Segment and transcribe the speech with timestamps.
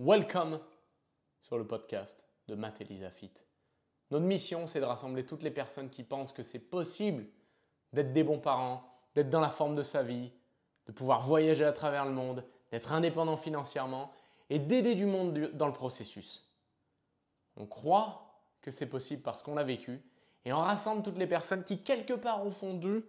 [0.00, 0.58] Welcome
[1.40, 3.30] sur le podcast de Matt et Lisa Fit.
[4.10, 7.28] Notre mission, c'est de rassembler toutes les personnes qui pensent que c'est possible
[7.92, 8.82] d'être des bons parents,
[9.14, 10.32] d'être dans la forme de sa vie,
[10.86, 14.10] de pouvoir voyager à travers le monde, d'être indépendant financièrement
[14.50, 16.52] et d'aider du monde dans le processus.
[17.56, 20.02] On croit que c'est possible parce qu'on l'a vécu
[20.44, 23.08] et on rassemble toutes les personnes qui, quelque part au fond d'eux,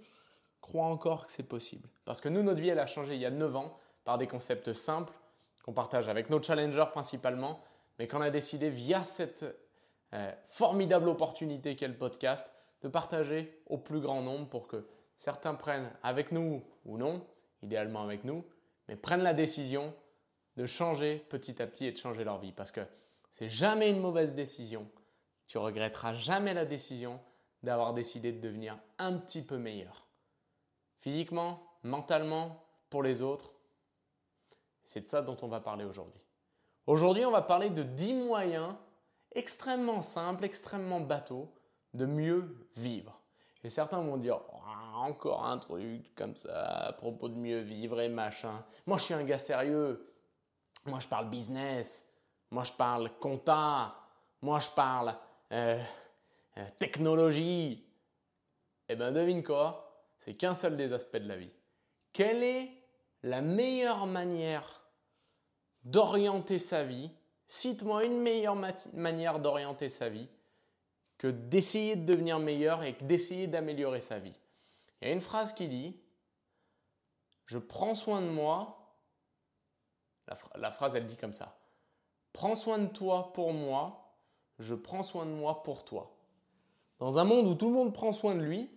[0.61, 1.89] croient encore que c'est possible.
[2.05, 4.27] Parce que nous, notre vie, elle a changé il y a 9 ans par des
[4.27, 5.13] concepts simples
[5.65, 7.59] qu'on partage avec nos challengers principalement,
[7.97, 9.45] mais qu'on a décidé via cette
[10.13, 12.53] euh, formidable opportunité qu'est le podcast
[12.83, 17.25] de partager au plus grand nombre pour que certains prennent avec nous ou non,
[17.63, 18.45] idéalement avec nous,
[18.87, 19.95] mais prennent la décision
[20.55, 22.51] de changer petit à petit et de changer leur vie.
[22.51, 22.81] Parce que
[23.31, 24.87] c'est jamais une mauvaise décision.
[25.47, 27.19] Tu regretteras jamais la décision
[27.63, 30.05] d'avoir décidé de devenir un petit peu meilleur.
[30.99, 33.54] Physiquement, mentalement, pour les autres.
[34.85, 36.21] C'est de ça dont on va parler aujourd'hui.
[36.87, 38.75] Aujourd'hui, on va parler de 10 moyens
[39.31, 41.51] extrêmement simples, extrêmement bateaux
[41.93, 43.19] de mieux vivre.
[43.63, 47.99] Et certains vont dire oh, encore un truc comme ça à propos de mieux vivre
[47.99, 48.63] et machin.
[48.85, 50.13] Moi, je suis un gars sérieux.
[50.85, 52.07] Moi, je parle business.
[52.51, 53.95] Moi, je parle compta.
[54.41, 55.15] Moi, je parle
[55.51, 55.81] euh,
[56.57, 57.83] euh, technologie.
[58.87, 59.81] Eh bien, devine quoi?
[60.19, 61.51] C'est qu'un seul des aspects de la vie.
[62.13, 62.84] Quelle est
[63.25, 64.81] la meilleure manière
[65.83, 67.11] d'orienter sa vie
[67.47, 68.55] Cite-moi une meilleure
[68.93, 70.27] manière d'orienter sa vie
[71.17, 74.33] que d'essayer de devenir meilleur et d'essayer d'améliorer sa vie.
[75.01, 75.95] Il y a une phrase qui dit
[77.45, 78.97] Je prends soin de moi.
[80.27, 81.55] La, la, phrase, elle dit comme ça
[82.33, 84.15] Prends soin de toi pour moi,
[84.57, 86.17] je prends soin de moi pour toi.
[86.97, 88.71] Dans un monde où tout le monde prend soin de lui,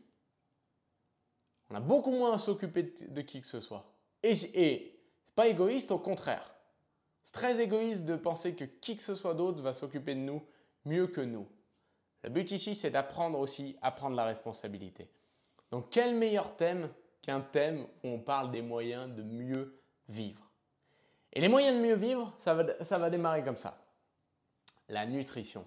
[1.71, 3.98] on a beaucoup moins à s'occuper de, qui que ce soit.
[4.23, 5.01] Et, et
[5.35, 6.55] pas égoïste, au contraire.
[7.25, 10.43] C'est très égoïste de penser que qui que ce soit d'autre va s'occuper de nous
[10.85, 11.47] mieux que nous.
[12.25, 15.11] Le but ici, c'est d'apprendre aussi à prendre la responsabilité.
[15.71, 16.89] Donc, quel meilleur thème
[17.23, 19.79] qu'un thème où on parle des moyens de mieux
[20.09, 20.51] vivre?
[21.33, 23.79] Et les moyens de mieux vivre, ça va, ça va démarrer comme ça.
[24.89, 25.67] La nutrition.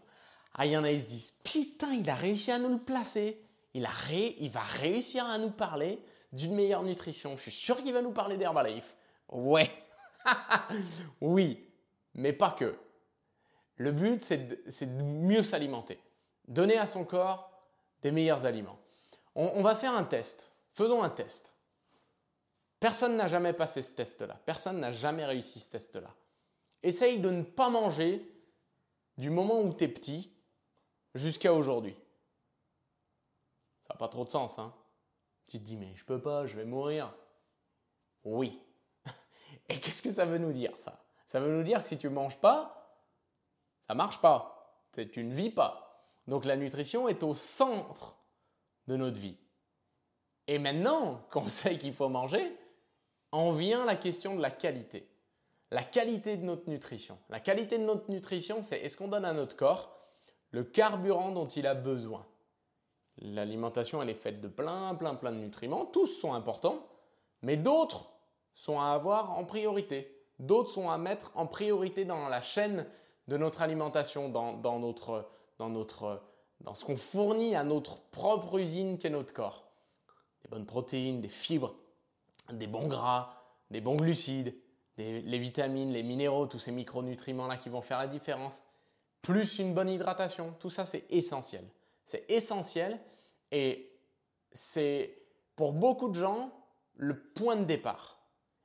[0.54, 2.80] Ah, il y en a, ils se disent Putain, il a réussi à nous le
[2.80, 3.42] placer.
[3.74, 7.36] Il, a il va réussir à nous parler d'une meilleure nutrition.
[7.38, 8.96] Je suis sûr qu'il va nous parler d'Herbalife.
[9.30, 9.72] Ouais,
[11.22, 11.68] oui,
[12.14, 12.78] mais pas que.
[13.76, 16.00] Le but, c'est de, mieux s'alimenter.
[16.48, 17.52] Donner à son corps
[18.02, 18.80] des meilleurs aliments.
[19.36, 20.52] On, va faire un test.
[20.74, 21.56] Faisons un test.
[22.80, 24.40] Personne n'a jamais passé ce test-là.
[24.46, 26.14] Personne n'a jamais réussi ce test-là.
[26.84, 28.28] Essaye de ne pas manger
[29.18, 30.34] du moment où tu es petit
[31.14, 31.96] jusqu'à aujourd'hui.
[33.88, 34.74] Ça n'a pas trop de sens, hein
[35.52, 37.14] Tu te dis, mais je peux pas, je vais mourir.
[38.24, 38.62] Oui,
[39.70, 41.04] et qu'est-ce que ça veut nous dire ça?
[41.26, 43.04] Ça veut nous dire que si tu manges pas,
[43.86, 44.88] ça marche pas.
[44.94, 46.08] Tu ne vis pas.
[46.26, 48.16] Donc la nutrition est au centre
[48.88, 49.36] de notre vie.
[50.48, 52.58] Et maintenant qu'on sait qu'il faut manger,
[53.34, 55.10] en vient la question de la qualité.
[55.70, 57.20] La qualité de notre nutrition.
[57.28, 60.00] La qualité de notre nutrition, c'est est-ce qu'on donne à notre corps
[60.52, 62.26] le carburant dont il a besoin?
[63.22, 65.86] L'alimentation, elle est faite de plein, plein, plein de nutriments.
[65.86, 66.88] Tous sont importants,
[67.44, 68.10] mais d'autres
[68.54, 70.18] sont à avoir en priorité.
[70.40, 72.88] D'autres sont à mettre en priorité dans la chaîne
[73.28, 76.22] de notre alimentation, dans, notre, dans, notre,
[76.62, 79.68] dans ce qu'on fournit à notre propre usine qu'est notre corps.
[80.44, 81.76] Des bonnes protéines, des fibres,
[82.52, 83.30] des bons gras,
[83.70, 84.56] des bons glucides,
[84.98, 88.64] des, les vitamines, les minéraux, tous ces micronutriments-là qui vont faire la différence,
[89.22, 90.56] plus une bonne hydratation.
[90.60, 91.64] Tout ça, c'est essentiel.
[92.12, 93.00] C'est essentiel
[93.54, 93.90] et
[94.52, 95.18] c'est
[95.56, 96.52] pour beaucoup de gens
[96.98, 98.20] le point de départ.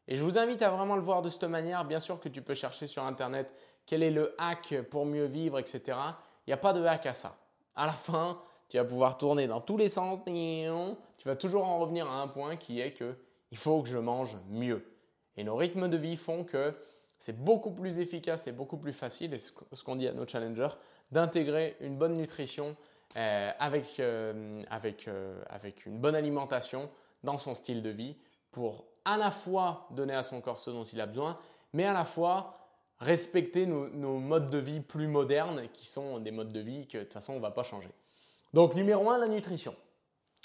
[0.09, 1.85] Et je vous invite à vraiment le voir de cette manière.
[1.85, 3.55] Bien sûr que tu peux chercher sur Internet
[3.87, 5.97] quel est le hack pour mieux vivre, etc.
[6.45, 7.37] Il n'y a pas de hack à ça.
[7.77, 10.19] À la fin, tu vas pouvoir tourner dans tous les sens.
[10.25, 13.15] Tu vas toujours en revenir à un point qui est que
[13.53, 14.85] il faut que je mange mieux.
[15.37, 16.75] Et nos rythmes de vie font que
[17.17, 20.75] c'est beaucoup plus efficace et beaucoup plus facile, et ce qu'on dit à nos challengers,
[21.13, 22.77] d'intégrer une bonne nutrition
[23.17, 26.91] euh, avec, euh, avec, euh, avec une bonne alimentation
[27.23, 28.17] dans son style de vie
[28.51, 31.39] pour à la fois donner à son corps ce dont il a besoin,
[31.73, 32.59] mais à la fois
[32.99, 37.05] respecter nos, modes de vie plus modernes qui sont des modes de vie que de
[37.05, 37.91] toute façon on ne va pas changer.
[38.53, 39.75] Donc numéro 1, la nutrition.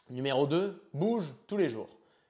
[0.09, 1.89] Numéro 2, bouge tous les jours.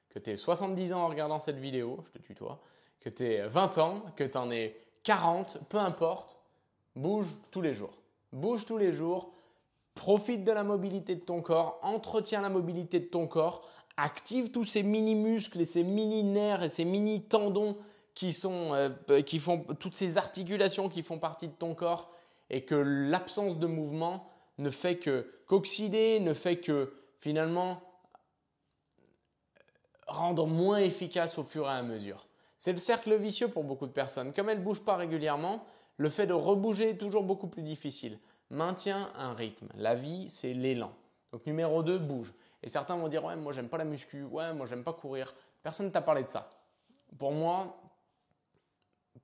[0.09, 2.61] Que tu aies 70 ans en regardant cette vidéo, je te tutoie,
[2.99, 6.37] que tu aies 20 ans, que tu en aies 40, peu importe,
[6.95, 7.93] bouge tous les jours.
[8.31, 9.33] Bouge tous les jours,
[10.01, 14.65] profite de la mobilité de ton corps, entretiens la mobilité de ton corps active tous
[14.65, 17.77] ces mini muscles et ces mini nerfs et ces mini tendons
[18.15, 22.09] qui, sont, euh, qui font toutes ces articulations qui font partie de ton corps
[22.49, 24.27] et que l'absence de mouvement
[24.57, 27.83] ne fait que qu'oxyder, ne fait que finalement
[30.07, 32.25] rendre moins efficace au fur et à mesure.
[32.57, 34.33] C'est le cercle vicieux pour beaucoup de personnes.
[34.33, 35.63] Comme elles ne bougent pas régulièrement,
[35.97, 38.17] le fait de rebouger est toujours beaucoup plus difficile.
[38.51, 39.69] Maintiens un rythme.
[39.75, 40.91] La vie, c'est l'élan.
[41.31, 42.33] Donc numéro 2, bouge.
[42.61, 45.33] Et certains vont dire, ouais, moi j'aime pas la muscu, ouais, moi j'aime pas courir.
[45.63, 46.49] Personne ne t'a parlé de ça.
[47.17, 47.81] Pour moi,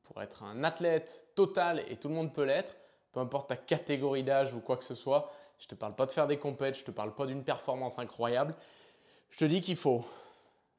[0.04, 2.78] pour être un athlète total, et tout le monde peut l'être,
[3.12, 5.30] peu importe ta catégorie d'âge ou quoi que ce soit,
[5.60, 7.44] je ne te parle pas de faire des compètes, je ne te parle pas d'une
[7.44, 8.56] performance incroyable.
[9.30, 10.06] Je te dis qu'il faut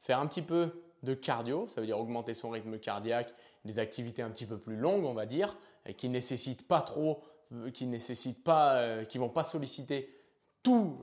[0.01, 3.35] faire un petit peu de cardio, ça veut dire augmenter son rythme cardiaque,
[3.67, 5.55] des activités un petit peu plus longues, on va dire,
[5.85, 7.23] et qui nécessitent pas trop,
[7.73, 10.15] qui nécessitent pas, euh, qui vont pas solliciter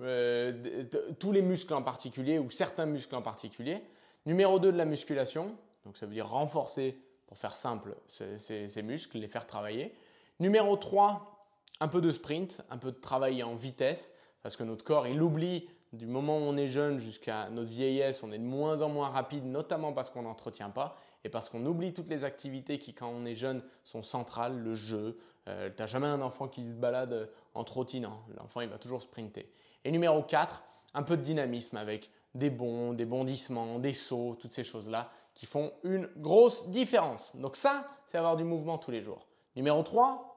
[0.01, 0.83] euh,
[1.19, 3.81] tous les muscles en particulier ou certains muscles en particulier.
[4.25, 5.55] Numéro 2 de la musculation,
[5.85, 9.93] donc ça veut dire renforcer, pour faire simple, ces, ces muscles, les faire travailler.
[10.39, 11.47] Numéro 3,
[11.79, 14.13] un peu de sprint, un peu de travail en vitesse,
[14.43, 18.23] parce que notre corps, il oublie du moment où on est jeune jusqu'à notre vieillesse,
[18.23, 21.65] on est de moins en moins rapide, notamment parce qu'on n'entretient pas et parce qu'on
[21.65, 25.17] oublie toutes les activités qui, quand on est jeune, sont centrales, le jeu.
[25.47, 28.19] Euh, tu n'as jamais un enfant qui se balade en trottinant.
[28.37, 29.49] L'enfant, il va toujours sprinter.
[29.83, 34.53] Et numéro 4, un peu de dynamisme avec des bonds, des bondissements, des sauts, toutes
[34.53, 37.35] ces choses-là qui font une grosse différence.
[37.35, 39.27] Donc ça, c'est avoir du mouvement tous les jours.
[39.55, 40.35] Numéro 3,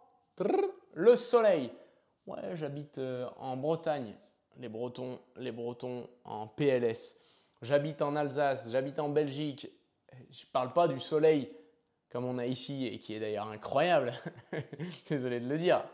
[0.95, 1.73] le soleil.
[2.27, 4.15] Ouais, j'habite euh, en Bretagne
[4.59, 7.17] les Bretons, les Bretons en PLS.
[7.63, 9.71] J'habite en Alsace, j'habite en Belgique.
[10.31, 11.51] Je parle pas du soleil
[12.11, 14.13] comme on a ici et qui est d'ailleurs incroyable.
[15.09, 15.85] Désolé de le dire.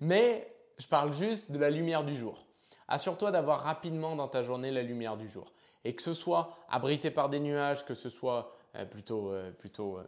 [0.00, 2.46] Mais je parle juste de la lumière du jour.
[2.88, 5.52] Assure-toi d'avoir rapidement dans ta journée la lumière du jour.
[5.84, 9.98] Et que ce soit abrité par des nuages, que ce soit euh, plutôt, euh, plutôt
[9.98, 10.04] euh,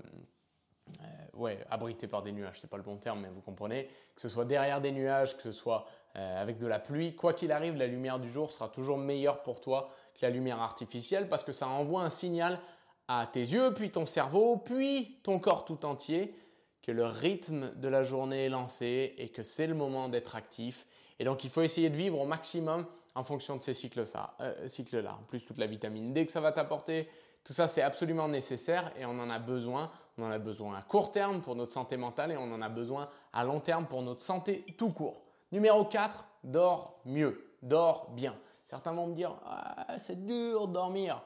[1.35, 4.29] ouais, abrité par des nuages, c'est pas le bon terme, mais vous comprenez, que ce
[4.29, 5.87] soit derrière des nuages, que ce soit
[6.19, 9.43] euh, avec de la pluie, quoi qu'il arrive, la lumière du jour sera toujours meilleure
[9.43, 12.59] pour toi que la lumière artificielle parce que ça envoie un signal
[13.07, 16.35] à tes yeux, puis ton cerveau, puis ton corps tout entier
[16.83, 20.87] que le rythme de la journée est lancé et que c'est le moment d'être actif.
[21.19, 24.35] Et donc il faut essayer de vivre au maximum en fonction de ces cycles-là.
[24.41, 27.09] Euh, cycles en plus, toute la vitamine D que ça va t'apporter,
[27.45, 29.91] tout ça, c'est absolument nécessaire et on en a besoin.
[30.19, 32.69] On en a besoin à court terme pour notre santé mentale et on en a
[32.69, 35.28] besoin à long terme pour notre santé tout court.
[35.53, 38.37] Numéro 4, dors mieux, dors bien.
[38.67, 41.23] Certains vont me dire, ah, c'est dur de dormir.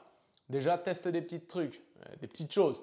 [0.49, 2.81] Déjà, teste des petits trucs, euh, des petites choses.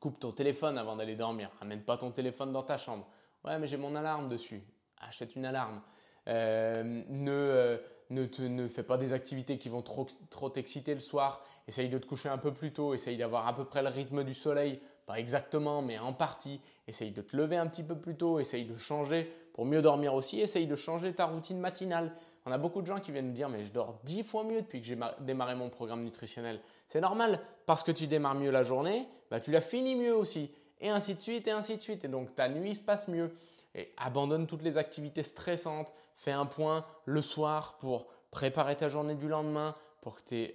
[0.00, 1.50] Coupe ton téléphone avant d'aller dormir.
[1.60, 3.06] Amène pas ton téléphone dans ta chambre.
[3.44, 4.62] Ouais, mais j'ai mon alarme dessus.
[5.00, 5.80] Achète une alarme.
[6.28, 7.78] Euh, ne, euh,
[8.10, 10.06] ne, fais pas des activités qui vont trop,
[10.48, 11.42] t'exciter le soir.
[11.68, 12.94] Essaye de te coucher un peu plus tôt.
[12.94, 14.80] Essaye d'avoir à peu près le rythme du soleil.
[15.06, 16.60] Pas exactement, mais en partie.
[16.86, 18.38] Essaye de te lever un petit peu plus tôt.
[18.38, 20.40] Essaye de changer pour mieux dormir aussi.
[20.40, 22.12] Essaye de changer ta routine matinale.
[22.46, 24.60] On a beaucoup de gens qui viennent me dire mais je dors dix fois mieux
[24.60, 26.60] depuis que j'ai démarré mon programme nutritionnel.
[26.88, 30.50] C'est normal parce que tu démarres mieux la journée, bah, tu la finis mieux aussi.
[30.80, 32.04] Et ainsi de suite, et ainsi de suite.
[32.04, 33.32] Et donc ta nuit se passe mieux
[33.74, 39.14] et abandonne toutes les activités stressantes, fais un point le soir pour préparer ta journée
[39.14, 40.48] du lendemain, pour que euh,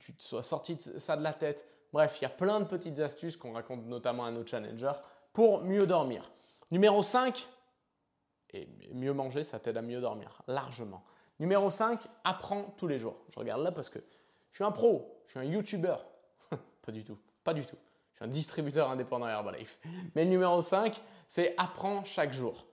[0.00, 1.66] tu te sois sorti de ça de la tête.
[1.92, 5.00] Bref, il y a plein de petites astuces qu'on raconte notamment à nos challengers
[5.32, 6.30] pour mieux dormir.
[6.70, 7.48] Numéro 5,
[8.54, 11.04] et mieux manger, ça t'aide à mieux dormir, largement.
[11.38, 13.16] Numéro 5, apprends tous les jours.
[13.30, 13.98] Je regarde là parce que
[14.50, 15.96] je suis un pro, je suis un YouTuber.
[16.82, 17.76] pas du tout, pas du tout.
[18.22, 19.80] Un distributeur indépendant Herbalife.
[20.14, 22.66] Mais numéro 5, c'est apprends chaque jour.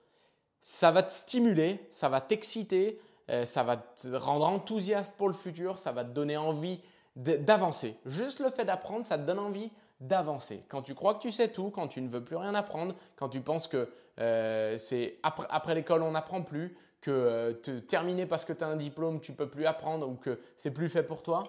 [0.60, 5.34] Ça va te stimuler, ça va t'exciter, euh, ça va te rendre enthousiaste pour le
[5.34, 6.80] futur, ça va te donner envie
[7.16, 7.96] d'avancer.
[8.06, 10.64] Juste le fait d'apprendre, ça te donne envie d'avancer.
[10.68, 13.28] Quand tu crois que tu sais tout, quand tu ne veux plus rien apprendre, quand
[13.28, 18.44] tu penses que euh, c'est après, l'école on n'apprend plus, que euh, te terminer parce
[18.44, 21.22] que tu as un diplôme, tu peux plus apprendre ou que c'est plus fait pour
[21.22, 21.42] toi,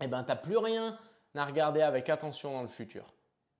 [0.00, 0.96] eh ben tu n'as plus rien
[1.34, 3.15] à regarder avec attention dans le futur.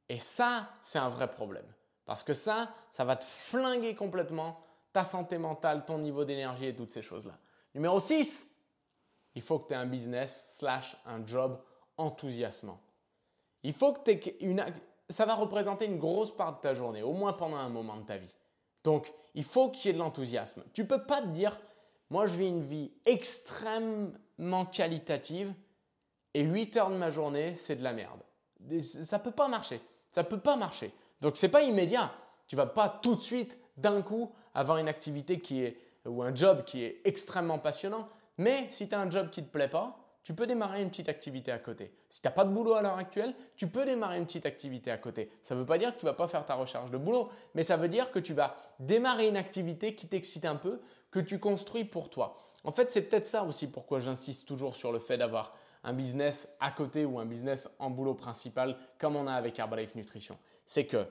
[0.08, 1.66] Et ça, c'est un vrai problème.
[2.04, 4.60] Parce que ça, ça va te flinguer complètement
[4.92, 7.34] ta santé mentale, ton niveau d'énergie et toutes ces choses-là.
[7.74, 8.48] Numéro 6,
[9.34, 11.60] il faut que tu aies un business slash un job
[11.98, 12.80] enthousiasmant.
[13.62, 14.64] Il faut que tu une...
[15.08, 18.04] Ça va représenter une grosse part de ta journée, au moins pendant un moment de
[18.04, 18.34] ta vie.
[18.82, 20.64] Donc, il faut qu'il y ait de l'enthousiasme.
[20.72, 21.60] Tu ne peux pas te dire,
[22.10, 25.52] moi je vis une vie extrêmement qualitative
[26.34, 28.20] et 8 heures de ma journée, c'est de la merde.
[28.80, 29.80] Ça ne peut pas marcher.
[30.16, 30.94] Ça ne peut pas marcher.
[31.20, 32.10] Donc ce n'est pas immédiat.
[32.46, 36.22] Tu ne vas pas tout de suite, d'un coup, avoir une activité qui est, ou
[36.22, 38.08] un job qui est extrêmement passionnant.
[38.38, 40.88] Mais si tu as un job qui ne te plaît pas, tu peux démarrer une
[40.88, 41.92] petite activité à côté.
[42.08, 44.90] Si tu n'as pas de boulot à l'heure actuelle, tu peux démarrer une petite activité
[44.90, 45.30] à côté.
[45.42, 47.62] Ça ne veut pas dire que tu vas pas faire ta recherche de boulot, mais
[47.62, 50.80] ça veut dire que tu vas démarrer une activité qui t'excite un peu,
[51.10, 52.38] que tu construis pour toi.
[52.64, 55.54] En fait, c'est peut-être ça aussi pourquoi j'insiste toujours sur le fait d'avoir
[55.86, 59.94] un business à côté ou un business en boulot principal comme on a avec Herbalife
[59.94, 60.36] Nutrition.
[60.66, 61.06] C'est que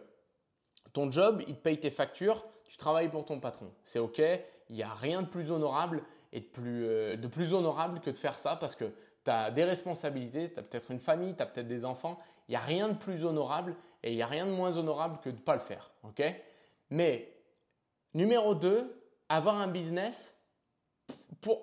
[0.93, 3.71] ton job, il paye tes factures, tu travailles pour ton patron.
[3.83, 6.03] C'est OK, il n'y a rien de plus honorable
[6.33, 8.85] et de plus, euh, de plus honorable que de faire ça parce que
[9.23, 12.19] tu as des responsabilités, tu as peut-être une famille, tu as peut-être des enfants.
[12.49, 15.19] Il n'y a rien de plus honorable et il n'y a rien de moins honorable
[15.21, 15.89] que de ne pas le faire.
[16.03, 16.21] OK?
[16.89, 17.33] Mais
[18.13, 18.93] numéro 2,
[19.29, 20.37] avoir un business,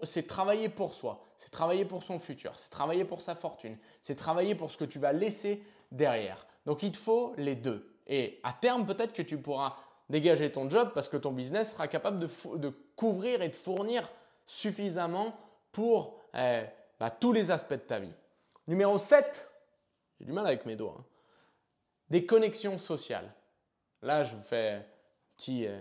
[0.03, 4.15] c'est travailler pour soi, c'est travailler pour son futur, c'est travailler pour sa fortune, c'est
[4.15, 6.47] travailler pour ce que tu vas laisser derrière.
[6.67, 7.93] Donc il te faut les deux.
[8.07, 9.75] Et à terme, peut-être que tu pourras
[10.09, 14.09] dégager ton job parce que ton business sera capable de, couvrir et de fournir
[14.47, 15.37] suffisamment
[15.73, 16.63] pour eh,
[17.01, 18.13] bah, tous les aspects de ta vie.
[18.69, 19.51] Numéro 7,
[20.21, 21.05] j'ai du mal avec mes doigts, hein.
[22.09, 23.35] des connexions sociales.
[24.01, 24.85] Là, je vous fais un
[25.37, 25.81] petit, euh,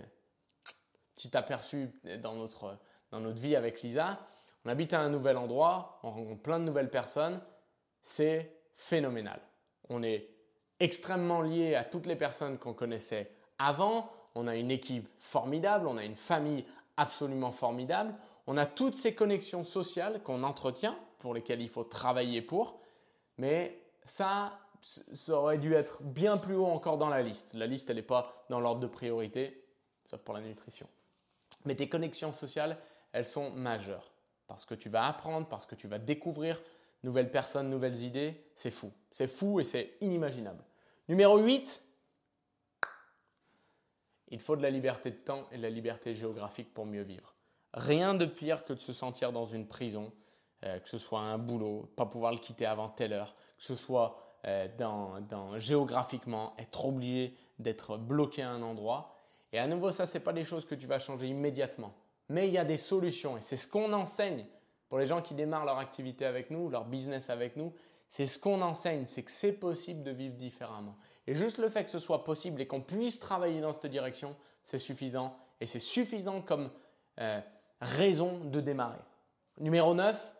[1.14, 2.76] petit aperçu dans notre,
[3.12, 4.18] dans notre vie avec Lisa.
[4.64, 7.40] On habite à un nouvel endroit, on rencontre plein de nouvelles personnes.
[8.02, 9.40] C'est phénoménal.
[9.88, 10.28] On est
[10.80, 14.10] extrêmement lié à toutes les personnes qu'on connaissait avant.
[14.34, 16.64] On a une équipe formidable, on a une famille
[16.96, 18.14] absolument formidable.
[18.46, 22.80] On a toutes ces connexions sociales qu'on entretient, pour lesquelles il faut travailler pour.
[23.38, 27.54] Mais ça, ça aurait dû être bien plus haut encore dans la liste.
[27.54, 29.64] La liste, elle n'est pas dans l'ordre de priorité,
[30.04, 30.88] sauf pour la nutrition.
[31.64, 32.76] Mais tes connexions sociales,
[33.12, 34.10] elles sont majeures.
[34.46, 36.60] Parce que tu vas apprendre, parce que tu vas découvrir
[37.02, 38.44] nouvelles personnes, nouvelles idées.
[38.54, 38.92] C'est fou.
[39.10, 40.64] C'est fou et c'est inimaginable.
[41.08, 41.82] Numéro 8,
[44.28, 47.34] il faut de la liberté de temps et de la liberté géographique pour mieux vivre.
[47.74, 50.12] Rien de pire que de se sentir dans une prison,
[50.64, 53.74] euh, que ce soit un boulot, pas pouvoir le quitter avant telle heure, que ce
[53.74, 59.14] soit euh, dans, géographiquement, être obligé d'être bloqué à un endroit.
[59.52, 61.94] Et à nouveau, ça, ce n'est pas des choses que tu vas changer immédiatement.
[62.32, 64.46] Mais il y a des solutions et c'est ce qu'on enseigne
[64.88, 67.74] pour les gens qui démarrent leur activité avec nous, leur business avec nous.
[68.08, 70.96] C'est ce qu'on enseigne, c'est que c'est possible de vivre différemment.
[71.26, 74.34] Et juste le fait que ce soit possible et qu'on puisse travailler dans cette direction,
[74.64, 75.36] c'est suffisant.
[75.60, 76.70] Et c'est suffisant comme
[77.20, 77.40] euh,
[77.82, 78.98] raison de démarrer.
[79.58, 80.34] Numéro 9,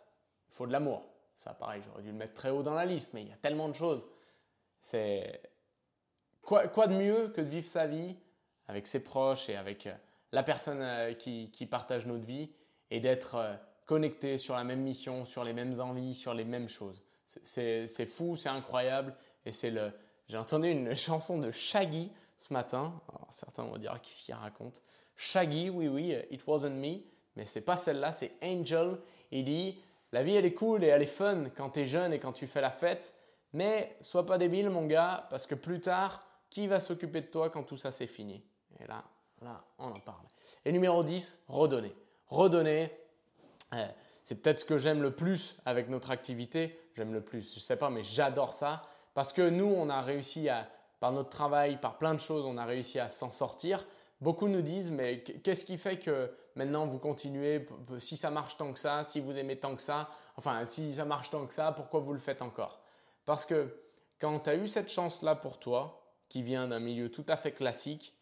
[0.49, 1.03] il faut de l'amour.
[1.37, 3.37] Ça, pareil, j'aurais dû le mettre très haut dans la liste, mais il y a
[3.37, 4.03] tellement de choses.
[4.81, 5.41] C'est
[6.41, 8.17] quoi, de mieux que de vivre sa vie
[8.67, 9.93] avec ses proches et avec euh,
[10.33, 12.51] la personne euh, qui, partage notre vie
[12.91, 13.53] et d'être euh,
[13.85, 17.01] connecté sur la même mission, sur les mêmes envies, sur les mêmes choses.
[17.25, 19.15] C'est fou, c'est incroyable.
[19.45, 19.91] Et c'est le.
[20.27, 22.99] J'ai entendu une chanson de Shaggy ce matin.
[23.29, 24.81] certains vont dire qu'est-ce qu'il raconte?
[25.15, 27.01] Shaggy, oui, oui, It Wasn't Me,
[27.35, 28.97] mais c'est pas celle-là, c'est Angel.
[29.31, 29.79] Il dit
[30.11, 32.33] La vie, elle est cool et elle est fun quand tu es jeune et quand
[32.33, 33.15] tu fais la fête,
[33.53, 37.49] mais sois pas débile, mon gars, parce que plus tard, qui va s'occuper de toi
[37.51, 38.43] quand tout ça c'est fini?
[38.79, 39.03] Et là,
[39.77, 40.25] On en parle.
[40.65, 41.95] Et numéro 10, redonner.
[42.27, 42.91] Redonner,
[43.73, 43.87] euh,
[44.23, 46.79] c'est peut-être ce que j'aime le plus avec notre activité.
[46.95, 48.83] J'aime le plus, je sais pas, mais j'adore ça.
[49.13, 50.69] Parce que nous, on a réussi à,
[50.99, 53.85] par notre travail, par plein de choses, on a réussi à s'en sortir.
[54.21, 57.67] Beaucoup nous disent, mais qu'est-ce qui fait que maintenant vous continuez?
[57.99, 60.07] Si ça marche tant que ça, si vous aimez tant que ça,
[60.37, 62.79] enfin, si ça marche tant que ça, pourquoi vous le faites encore?
[63.25, 63.75] Parce que
[64.19, 67.51] quand tu as eu cette chance-là pour toi, qui vient d'un milieu tout à fait
[67.51, 68.15] classique,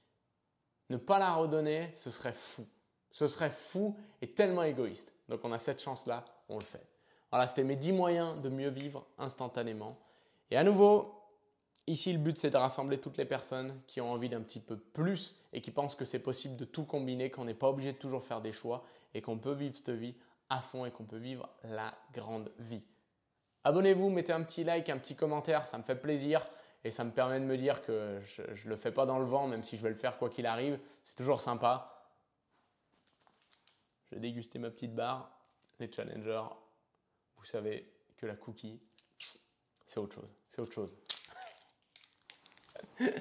[0.92, 2.68] ne pas la redonner, ce serait fou.
[3.12, 5.12] Ce serait fou et tellement égoïste.
[5.28, 6.86] Donc on a cette chance-là, on le fait.
[7.32, 9.98] Voilà, c'était mes 10 moyens de mieux vivre instantanément.
[10.50, 11.14] Et à nouveau,
[11.88, 14.78] ici le but c'est de rassembler toutes les personnes qui ont envie d'un petit peu
[14.78, 17.98] plus et qui pensent que c'est possible de tout combiner, qu'on n'est pas obligé de
[17.98, 18.84] toujours faire des choix
[19.14, 20.16] et qu'on peut vivre cette vie
[20.50, 22.84] à fond et qu'on peut vivre la grande vie.
[23.64, 26.46] Abonnez-vous, mettez un petit like, un petit commentaire, ça me fait plaisir.
[26.84, 29.26] Et ça me permet de me dire que je ne le fais pas dans le
[29.26, 30.80] vent, même si je vais le faire quoi qu'il arrive.
[31.04, 32.10] C'est toujours sympa.
[34.10, 35.32] Je vais déguster ma petite barre.
[35.80, 36.44] Les challengers,
[37.38, 38.80] vous savez que la cookie,
[39.86, 40.36] c'est autre chose.
[40.50, 40.98] C'est autre chose.